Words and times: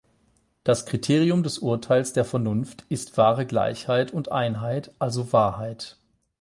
Das 0.63 0.87
Kriterium 0.87 1.43
des 1.43 1.59
Urteils 1.59 2.11
der 2.11 2.25
Vernunft 2.25 2.85
ist 2.89 3.15
wahre 3.19 3.45
Gleichheit 3.45 4.09
und 4.11 4.31
Einheit, 4.31 4.95
also 4.97 5.31
Wahrheit. 5.31 5.99